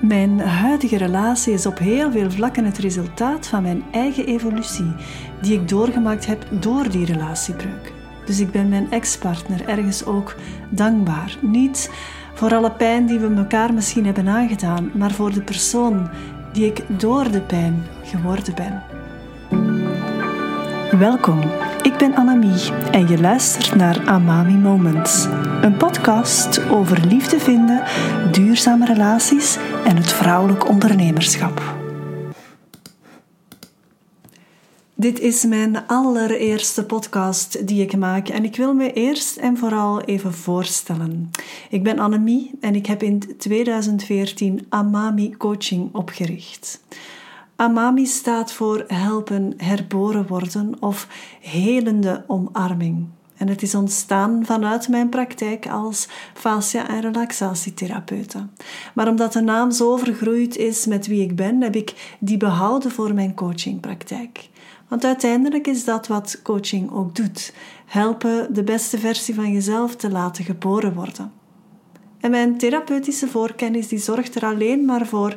Mijn 0.00 0.40
huidige 0.40 0.96
relatie 0.96 1.52
is 1.52 1.66
op 1.66 1.78
heel 1.78 2.10
veel 2.10 2.30
vlakken 2.30 2.64
het 2.64 2.78
resultaat 2.78 3.46
van 3.46 3.62
mijn 3.62 3.82
eigen 3.92 4.26
evolutie, 4.26 4.94
die 5.40 5.60
ik 5.60 5.68
doorgemaakt 5.68 6.26
heb 6.26 6.46
door 6.50 6.90
die 6.90 7.06
relatiebreuk. 7.06 7.92
Dus 8.26 8.40
ik 8.40 8.50
ben 8.50 8.68
mijn 8.68 8.90
ex-partner 8.90 9.68
ergens 9.68 10.04
ook 10.04 10.34
dankbaar. 10.68 11.36
Niet 11.40 11.90
voor 12.34 12.54
alle 12.54 12.70
pijn 12.70 13.06
die 13.06 13.18
we 13.18 13.34
elkaar 13.34 13.74
misschien 13.74 14.04
hebben 14.04 14.28
aangedaan, 14.28 14.90
maar 14.94 15.10
voor 15.10 15.32
de 15.32 15.42
persoon 15.42 16.08
die 16.52 16.66
ik 16.66 16.84
door 16.98 17.30
de 17.30 17.40
pijn 17.40 17.84
geworden 18.02 18.54
ben. 18.54 18.82
Welkom, 20.98 21.40
ik 21.88 21.96
ben 21.98 22.14
Annemie 22.14 22.72
en 22.90 23.08
je 23.08 23.20
luistert 23.20 23.74
naar 23.74 24.06
Amami 24.06 24.54
Moments. 24.54 25.24
Een 25.60 25.76
podcast 25.76 26.68
over 26.68 27.06
liefde 27.06 27.40
vinden, 27.40 27.82
duurzame 28.32 28.86
relaties 28.86 29.56
en 29.84 29.96
het 29.96 30.12
vrouwelijk 30.12 30.68
ondernemerschap. 30.68 31.76
Dit 34.94 35.18
is 35.18 35.44
mijn 35.44 35.86
allereerste 35.86 36.84
podcast 36.84 37.66
die 37.66 37.82
ik 37.82 37.96
maak 37.96 38.28
en 38.28 38.44
ik 38.44 38.56
wil 38.56 38.74
me 38.74 38.92
eerst 38.92 39.36
en 39.36 39.56
vooral 39.56 40.00
even 40.00 40.34
voorstellen. 40.34 41.30
Ik 41.70 41.82
ben 41.82 41.98
Annemie 41.98 42.50
en 42.60 42.74
ik 42.74 42.86
heb 42.86 43.02
in 43.02 43.22
2014 43.38 44.66
Amami 44.68 45.36
Coaching 45.36 45.94
opgericht. 45.94 46.80
Amami 47.60 48.06
staat 48.06 48.52
voor 48.52 48.84
helpen 48.86 49.54
herboren 49.56 50.26
worden 50.26 50.74
of 50.80 51.08
helende 51.40 52.24
omarming. 52.26 53.06
En 53.36 53.48
het 53.48 53.62
is 53.62 53.74
ontstaan 53.74 54.44
vanuit 54.44 54.88
mijn 54.88 55.08
praktijk 55.08 55.68
als 55.68 56.08
fascia- 56.34 56.88
en 56.88 57.00
relaxatietherapeute. 57.00 58.46
Maar 58.94 59.08
omdat 59.08 59.32
de 59.32 59.40
naam 59.40 59.70
zo 59.70 59.96
vergroeid 59.96 60.56
is 60.56 60.86
met 60.86 61.06
wie 61.06 61.22
ik 61.22 61.36
ben, 61.36 61.62
heb 61.62 61.76
ik 61.76 62.16
die 62.18 62.36
behouden 62.36 62.90
voor 62.90 63.14
mijn 63.14 63.34
coachingpraktijk. 63.34 64.48
Want 64.88 65.04
uiteindelijk 65.04 65.66
is 65.66 65.84
dat 65.84 66.06
wat 66.06 66.40
coaching 66.42 66.92
ook 66.92 67.14
doet: 67.14 67.54
helpen 67.86 68.54
de 68.54 68.64
beste 68.64 68.98
versie 68.98 69.34
van 69.34 69.52
jezelf 69.52 69.96
te 69.96 70.10
laten 70.10 70.44
geboren 70.44 70.94
worden. 70.94 71.32
En 72.20 72.30
mijn 72.30 72.58
therapeutische 72.58 73.28
voorkennis 73.28 73.88
die 73.88 73.98
zorgt 73.98 74.34
er 74.34 74.44
alleen 74.44 74.84
maar 74.84 75.06
voor 75.06 75.36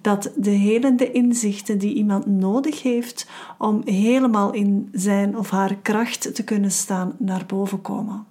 dat 0.00 0.32
de 0.36 0.50
helende 0.50 1.12
inzichten 1.12 1.78
die 1.78 1.94
iemand 1.94 2.26
nodig 2.26 2.82
heeft 2.82 3.28
om 3.58 3.82
helemaal 3.84 4.52
in 4.52 4.88
zijn 4.92 5.38
of 5.38 5.50
haar 5.50 5.76
kracht 5.82 6.34
te 6.34 6.44
kunnen 6.44 6.70
staan 6.70 7.16
naar 7.18 7.44
boven 7.46 7.80
komen. 7.80 8.26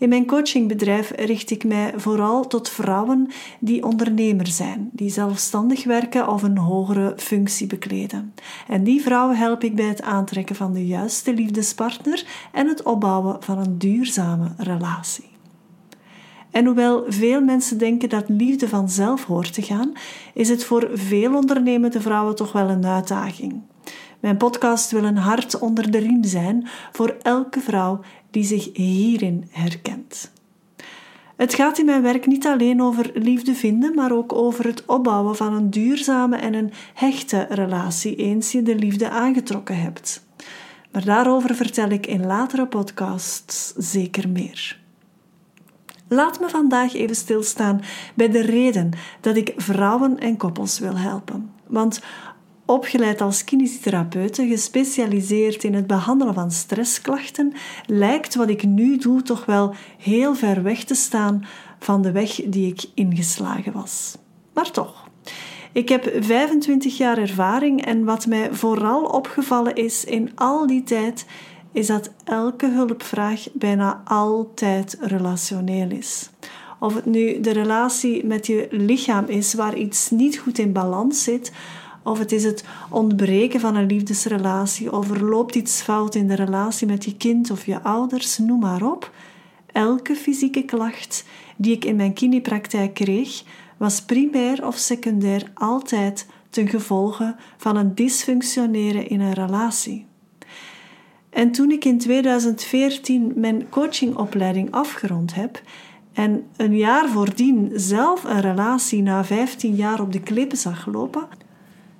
In 0.00 0.08
mijn 0.08 0.26
coachingbedrijf 0.26 1.10
richt 1.10 1.50
ik 1.50 1.64
mij 1.64 1.92
vooral 1.96 2.46
tot 2.46 2.68
vrouwen 2.68 3.28
die 3.58 3.84
ondernemer 3.84 4.46
zijn, 4.46 4.90
die 4.92 5.10
zelfstandig 5.10 5.84
werken 5.84 6.28
of 6.28 6.42
een 6.42 6.58
hogere 6.58 7.12
functie 7.16 7.66
bekleden. 7.66 8.34
En 8.68 8.84
die 8.84 9.02
vrouwen 9.02 9.36
help 9.36 9.64
ik 9.64 9.74
bij 9.74 9.84
het 9.84 10.02
aantrekken 10.02 10.56
van 10.56 10.72
de 10.72 10.86
juiste 10.86 11.34
liefdespartner 11.34 12.26
en 12.52 12.68
het 12.68 12.82
opbouwen 12.82 13.42
van 13.42 13.58
een 13.58 13.78
duurzame 13.78 14.52
relatie. 14.56 15.29
En 16.50 16.66
hoewel 16.66 17.04
veel 17.08 17.40
mensen 17.40 17.78
denken 17.78 18.08
dat 18.08 18.28
liefde 18.28 18.68
vanzelf 18.68 19.24
hoort 19.24 19.54
te 19.54 19.62
gaan, 19.62 19.92
is 20.34 20.48
het 20.48 20.64
voor 20.64 20.88
veel 20.92 21.34
ondernemende 21.34 22.00
vrouwen 22.00 22.36
toch 22.36 22.52
wel 22.52 22.68
een 22.68 22.86
uitdaging. 22.86 23.60
Mijn 24.20 24.36
podcast 24.36 24.90
wil 24.90 25.04
een 25.04 25.16
hart 25.16 25.58
onder 25.58 25.90
de 25.90 25.98
riem 25.98 26.24
zijn 26.24 26.68
voor 26.92 27.16
elke 27.22 27.60
vrouw 27.60 28.00
die 28.30 28.44
zich 28.44 28.70
hierin 28.72 29.48
herkent. 29.50 30.32
Het 31.36 31.54
gaat 31.54 31.78
in 31.78 31.84
mijn 31.84 32.02
werk 32.02 32.26
niet 32.26 32.46
alleen 32.46 32.82
over 32.82 33.10
liefde 33.14 33.54
vinden, 33.54 33.94
maar 33.94 34.12
ook 34.12 34.32
over 34.32 34.64
het 34.64 34.84
opbouwen 34.86 35.36
van 35.36 35.52
een 35.52 35.70
duurzame 35.70 36.36
en 36.36 36.54
een 36.54 36.72
hechte 36.94 37.46
relatie 37.50 38.16
eens 38.16 38.52
je 38.52 38.62
de 38.62 38.74
liefde 38.74 39.10
aangetrokken 39.10 39.80
hebt. 39.80 40.26
Maar 40.92 41.04
daarover 41.04 41.54
vertel 41.54 41.88
ik 41.88 42.06
in 42.06 42.26
latere 42.26 42.66
podcasts 42.66 43.72
zeker 43.76 44.28
meer. 44.28 44.80
Laat 46.12 46.40
me 46.40 46.48
vandaag 46.48 46.94
even 46.94 47.16
stilstaan 47.16 47.80
bij 48.14 48.30
de 48.30 48.40
reden 48.40 48.90
dat 49.20 49.36
ik 49.36 49.52
vrouwen 49.56 50.18
en 50.18 50.36
koppels 50.36 50.78
wil 50.78 50.96
helpen. 50.96 51.52
Want 51.66 52.00
opgeleid 52.64 53.20
als 53.20 53.44
kinesietherapeute, 53.44 54.46
gespecialiseerd 54.46 55.64
in 55.64 55.74
het 55.74 55.86
behandelen 55.86 56.34
van 56.34 56.50
stressklachten, 56.50 57.52
lijkt 57.86 58.34
wat 58.34 58.48
ik 58.48 58.64
nu 58.64 58.96
doe 58.96 59.22
toch 59.22 59.44
wel 59.44 59.74
heel 59.98 60.34
ver 60.34 60.62
weg 60.62 60.84
te 60.84 60.94
staan 60.94 61.44
van 61.78 62.02
de 62.02 62.12
weg 62.12 62.40
die 62.46 62.66
ik 62.66 62.84
ingeslagen 62.94 63.72
was. 63.72 64.16
Maar 64.52 64.70
toch. 64.70 65.08
Ik 65.72 65.88
heb 65.88 66.12
25 66.20 66.96
jaar 66.96 67.18
ervaring 67.18 67.84
en 67.84 68.04
wat 68.04 68.26
mij 68.26 68.48
vooral 68.52 69.02
opgevallen 69.04 69.74
is 69.74 70.04
in 70.04 70.30
al 70.34 70.66
die 70.66 70.82
tijd 70.82 71.26
is 71.72 71.86
dat 71.86 72.10
elke 72.24 72.70
hulpvraag 72.70 73.46
bijna 73.52 74.02
altijd 74.04 74.96
relationeel 75.00 75.90
is. 75.90 76.30
Of 76.78 76.94
het 76.94 77.04
nu 77.06 77.40
de 77.40 77.50
relatie 77.50 78.26
met 78.26 78.46
je 78.46 78.66
lichaam 78.70 79.24
is 79.26 79.54
waar 79.54 79.76
iets 79.76 80.10
niet 80.10 80.38
goed 80.38 80.58
in 80.58 80.72
balans 80.72 81.22
zit, 81.22 81.52
of 82.02 82.18
het 82.18 82.32
is 82.32 82.44
het 82.44 82.64
ontbreken 82.90 83.60
van 83.60 83.76
een 83.76 83.86
liefdesrelatie, 83.86 84.92
of 84.92 85.10
er 85.10 85.24
loopt 85.24 85.54
iets 85.54 85.80
fout 85.80 86.14
in 86.14 86.28
de 86.28 86.34
relatie 86.34 86.86
met 86.86 87.04
je 87.04 87.16
kind 87.16 87.50
of 87.50 87.66
je 87.66 87.82
ouders, 87.82 88.38
noem 88.38 88.60
maar 88.60 88.82
op. 88.82 89.12
Elke 89.72 90.14
fysieke 90.14 90.64
klacht 90.64 91.24
die 91.56 91.72
ik 91.72 91.84
in 91.84 91.96
mijn 91.96 92.12
kinepraktijk 92.12 92.94
kreeg, 92.94 93.42
was 93.76 94.02
primair 94.02 94.66
of 94.66 94.76
secundair 94.76 95.50
altijd 95.54 96.26
ten 96.50 96.68
gevolge 96.68 97.36
van 97.56 97.76
een 97.76 97.94
dysfunctioneren 97.94 99.08
in 99.08 99.20
een 99.20 99.32
relatie. 99.32 100.09
En 101.30 101.52
toen 101.52 101.70
ik 101.70 101.84
in 101.84 101.98
2014 101.98 103.32
mijn 103.36 103.68
coachingopleiding 103.68 104.70
afgerond 104.70 105.34
heb 105.34 105.62
en 106.12 106.46
een 106.56 106.76
jaar 106.76 107.08
voordien 107.08 107.70
zelf 107.74 108.24
een 108.24 108.40
relatie 108.40 109.02
na 109.02 109.24
15 109.24 109.74
jaar 109.74 110.00
op 110.00 110.12
de 110.12 110.20
klippen 110.20 110.58
zag 110.58 110.86
lopen, 110.86 111.28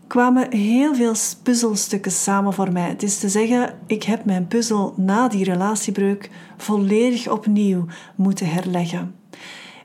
kwamen 0.06 0.54
heel 0.54 0.94
veel 0.94 1.14
puzzelstukken 1.42 2.12
samen 2.12 2.52
voor 2.52 2.72
mij. 2.72 2.88
Het 2.88 3.02
is 3.02 3.18
te 3.18 3.28
zeggen, 3.28 3.78
ik 3.86 4.02
heb 4.02 4.24
mijn 4.24 4.46
puzzel 4.46 4.94
na 4.96 5.28
die 5.28 5.44
relatiebreuk 5.44 6.30
volledig 6.56 7.28
opnieuw 7.28 7.86
moeten 8.14 8.46
herleggen. 8.46 9.14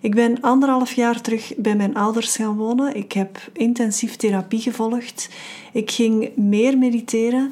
Ik 0.02 0.16
ben 0.16 0.42
anderhalf 0.42 0.94
jaar 0.94 1.22
terug 1.22 1.54
bij 1.58 1.76
mijn 1.76 1.96
ouders 1.96 2.36
gaan 2.36 2.56
wonen. 2.56 2.96
Ik 2.96 3.12
heb 3.12 3.50
intensief 3.54 4.16
therapie 4.16 4.60
gevolgd. 4.60 5.30
Ik 5.74 5.92
ging 5.92 6.30
meer 6.36 6.78
mediteren 6.78 7.52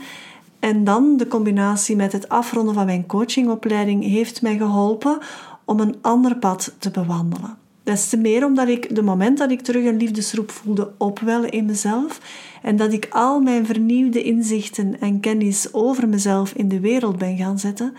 en 0.63 0.84
dan 0.84 1.18
de 1.18 1.28
combinatie 1.28 1.96
met 1.96 2.12
het 2.12 2.29
afronden 2.29 2.74
van 2.74 2.85
mijn 2.85 3.06
coachingopleiding 3.06 4.03
heeft 4.03 4.41
mij 4.41 4.57
geholpen 4.57 5.18
om 5.66 5.79
een 5.79 5.96
ander 6.01 6.38
pad 6.38 6.75
te 6.78 6.91
bewandelen. 6.91 7.57
Des 7.84 8.09
te 8.09 8.18
meer 8.18 8.46
omdat 8.46 8.68
ik 8.68 8.96
de 8.96 9.02
moment 9.02 9.38
dat 9.38 9.52
ik 9.52 9.62
terug 9.62 9.85
een 9.85 9.97
liefdesroep 9.97 10.52
voelde 10.52 10.94
opwellen 10.97 11.50
in 11.50 11.66
mezelf 11.66 12.22
en 12.62 12.75
dat 12.75 12.94
ik 12.94 13.07
al 13.09 13.40
mijn 13.40 13.66
vernieuwde 13.66 14.23
inzichten 14.23 15.00
en 15.00 15.19
kennis 15.19 15.73
over 15.73 16.09
mezelf 16.09 16.53
in 16.53 16.68
de 16.68 16.79
wereld 16.79 17.18
ben 17.18 17.38
gaan 17.38 17.59
zetten, 17.59 17.94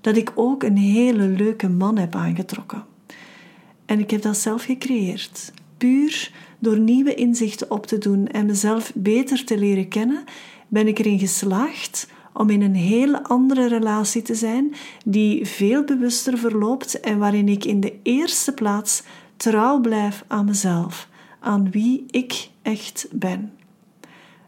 dat 0.00 0.16
ik 0.16 0.32
ook 0.34 0.62
een 0.62 0.76
hele 0.76 1.26
leuke 1.26 1.68
man 1.68 1.98
heb 1.98 2.14
aangetrokken. 2.14 2.84
En 3.86 3.98
ik 3.98 4.10
heb 4.10 4.22
dat 4.22 4.36
zelf 4.36 4.64
gecreëerd, 4.64 5.52
puur 5.80 6.32
door 6.58 6.78
nieuwe 6.78 7.14
inzichten 7.14 7.70
op 7.70 7.86
te 7.86 7.98
doen 7.98 8.26
en 8.26 8.46
mezelf 8.46 8.92
beter 8.94 9.44
te 9.44 9.58
leren 9.58 9.88
kennen 9.88 10.24
ben 10.68 10.88
ik 10.88 10.98
erin 10.98 11.18
geslaagd 11.18 12.08
om 12.32 12.50
in 12.50 12.62
een 12.62 12.74
heel 12.74 13.18
andere 13.18 13.68
relatie 13.68 14.22
te 14.22 14.34
zijn, 14.34 14.74
die 15.04 15.46
veel 15.46 15.84
bewuster 15.84 16.38
verloopt 16.38 17.00
en 17.00 17.18
waarin 17.18 17.48
ik 17.48 17.64
in 17.64 17.80
de 17.80 17.94
eerste 18.02 18.52
plaats 18.52 19.02
trouw 19.36 19.80
blijf 19.80 20.24
aan 20.26 20.44
mezelf, 20.44 21.08
aan 21.40 21.70
wie 21.70 22.04
ik 22.10 22.48
echt 22.62 23.08
ben. 23.12 23.52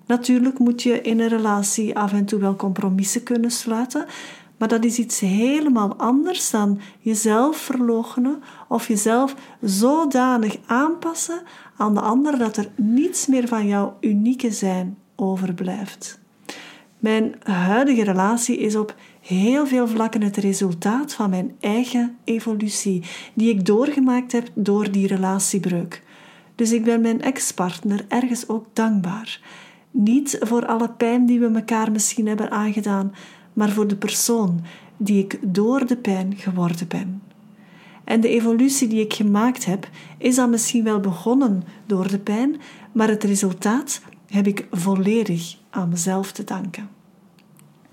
Natuurlijk 0.06 0.58
moet 0.58 0.82
je 0.82 1.00
in 1.00 1.20
een 1.20 1.28
relatie 1.28 1.96
af 1.96 2.12
en 2.12 2.25
toe 2.25 2.40
wel 2.40 2.56
compromissen 2.56 3.23
kunnen 3.23 3.50
sluiten, 3.50 4.06
maar 4.62 4.70
dat 4.70 4.85
is 4.85 4.99
iets 4.99 5.20
helemaal 5.20 5.97
anders 5.97 6.50
dan 6.50 6.81
jezelf 7.00 7.56
verloochenen 7.56 8.43
of 8.69 8.88
jezelf 8.88 9.35
zodanig 9.61 10.56
aanpassen 10.67 11.43
aan 11.76 11.94
de 11.94 12.00
ander 12.00 12.38
dat 12.38 12.56
er 12.56 12.69
niets 12.76 13.26
meer 13.26 13.49
van 13.49 13.67
jouw 13.67 13.97
unieke 14.00 14.50
zijn 14.50 14.99
overblijft. 15.17 16.20
Mijn 16.99 17.35
huidige 17.43 18.05
relatie 18.05 18.59
is 18.59 18.76
op 18.76 18.94
heel 19.20 19.67
veel 19.67 19.88
vlakken 19.88 20.23
het 20.23 20.37
resultaat 20.37 21.12
van 21.12 21.31
mijn 21.31 21.56
eigen 21.61 22.17
evolutie, 22.25 23.03
die 23.35 23.50
ik 23.50 23.67
doorgemaakt 23.67 24.32
heb 24.32 24.49
door 24.55 24.91
die 24.91 25.06
relatiebreuk. 25.06 26.03
Dus 26.55 26.73
ik 26.73 26.85
ben 26.85 27.00
mijn 27.00 27.23
ex-partner 27.23 28.05
ergens 28.09 28.49
ook 28.49 28.67
dankbaar. 28.73 29.41
Niet 29.91 30.37
voor 30.41 30.67
alle 30.67 30.91
pijn 30.91 31.26
die 31.26 31.41
we 31.41 31.50
elkaar 31.55 31.93
misschien 31.93 32.26
hebben 32.26 32.50
aangedaan, 32.50 33.12
maar 33.52 33.70
voor 33.70 33.87
de 33.87 33.96
persoon 33.96 34.60
die 34.96 35.22
ik 35.22 35.38
door 35.40 35.87
de 35.87 35.96
pijn 35.96 36.34
geworden 36.37 36.88
ben. 36.88 37.22
En 38.04 38.20
de 38.20 38.28
evolutie 38.28 38.88
die 38.88 39.00
ik 39.00 39.14
gemaakt 39.14 39.64
heb, 39.64 39.88
is 40.19 40.34
dan 40.34 40.50
misschien 40.50 40.84
wel 40.84 41.00
begonnen 41.00 41.62
door 41.87 42.08
de 42.08 42.19
pijn, 42.19 42.60
maar 42.93 43.08
het 43.08 43.25
resultaat 43.25 44.00
heb 44.26 44.46
ik 44.46 44.66
volledig 44.70 45.56
aan 45.70 45.88
mezelf 45.88 46.32
te 46.32 46.44
danken. 46.44 46.88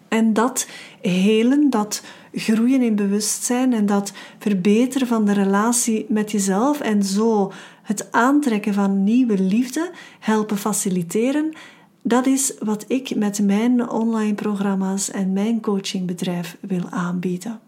En 0.07 0.33
dat 0.33 0.67
helen, 1.01 1.69
dat 1.69 2.03
groeien 2.33 2.81
in 2.81 2.95
bewustzijn 2.95 3.73
en 3.73 3.85
dat 3.85 4.13
verbeteren 4.39 5.07
van 5.07 5.25
de 5.25 5.33
relatie 5.33 6.05
met 6.09 6.31
jezelf 6.31 6.79
en 6.79 7.03
zo 7.03 7.51
het 7.83 8.11
aantrekken 8.11 8.73
van 8.73 9.03
nieuwe 9.03 9.39
liefde 9.39 9.91
helpen 10.19 10.57
faciliteren, 10.57 11.53
dat 12.01 12.25
is 12.25 12.53
wat 12.59 12.85
ik 12.87 13.15
met 13.15 13.39
mijn 13.41 13.89
online 13.89 14.33
programma's 14.33 15.11
en 15.11 15.33
mijn 15.33 15.61
coachingbedrijf 15.61 16.57
wil 16.59 16.89
aanbieden. 16.89 17.59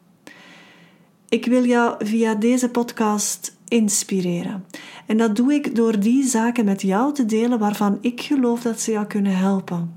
Ik 1.30 1.46
wil 1.46 1.66
jou 1.66 2.06
via 2.06 2.36
deze 2.36 2.70
podcast 2.70 3.58
inspireren. 3.68 4.66
En 5.06 5.18
dat 5.18 5.36
doe 5.36 5.54
ik 5.54 5.76
door 5.76 6.00
die 6.00 6.24
zaken 6.24 6.66
met 6.66 6.82
jou 6.82 7.14
te 7.14 7.26
delen 7.26 7.60
waarvan 7.60 7.98
ik 8.02 8.22
geloof 8.22 8.62
dat 8.62 8.80
ze 8.80 8.92
jou 8.92 9.06
kunnen 9.06 9.38
helpen. 9.38 9.96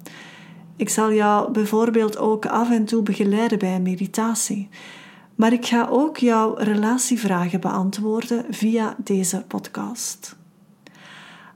Ik 0.77 0.89
zal 0.89 1.13
jou 1.13 1.53
bijvoorbeeld 1.53 2.19
ook 2.19 2.47
af 2.47 2.71
en 2.71 2.85
toe 2.85 3.03
begeleiden 3.03 3.59
bij 3.59 3.75
een 3.75 3.83
meditatie. 3.83 4.69
Maar 5.35 5.53
ik 5.53 5.67
ga 5.67 5.89
ook 5.91 6.17
jouw 6.19 6.55
relatievragen 6.55 7.61
beantwoorden 7.61 8.45
via 8.51 8.97
deze 9.05 9.45
podcast. 9.49 10.37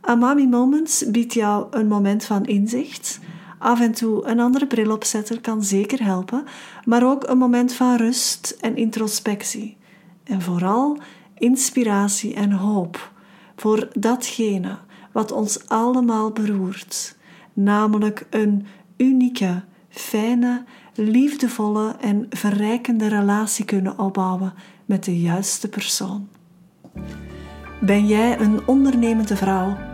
Amami 0.09 0.47
Moments 0.47 1.05
biedt 1.11 1.35
jou 1.35 1.67
een 1.71 1.89
moment 1.89 2.25
van 2.25 2.45
inzicht. 2.45 3.21
Af 3.59 3.81
en 3.81 3.93
toe 3.93 4.27
een 4.27 4.41
andere 4.41 4.67
bril 4.67 4.93
opzetten 4.93 5.41
kan 5.41 5.63
zeker 5.63 6.05
helpen, 6.05 6.45
maar 6.85 7.11
ook 7.11 7.29
een 7.29 7.39
moment 7.39 7.73
van 7.73 7.97
rust 7.97 8.57
en 8.61 8.77
introspectie. 8.77 9.77
En 10.25 10.43
vooral 10.43 10.99
inspiratie 11.35 12.35
en 12.35 12.53
hoop 12.53 13.13
voor 13.57 13.89
datgene 13.99 14.79
wat 15.13 15.33
ons 15.33 15.69
allemaal 15.69 16.31
beroert, 16.31 17.17
namelijk 17.53 18.27
een 18.31 18.67
unieke, 18.97 19.63
fijne, 19.89 20.65
liefdevolle 20.95 21.97
en 22.01 22.27
verrijkende 22.31 23.09
relatie 23.09 23.65
kunnen 23.65 23.99
opbouwen 23.99 24.53
met 24.85 25.05
de 25.05 25.21
juiste 25.21 25.69
persoon. 25.69 26.29
Ben 27.81 28.07
jij 28.07 28.41
een 28.41 28.67
ondernemende 28.67 29.37
vrouw 29.37 29.88